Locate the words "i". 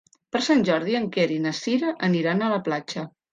1.35-1.37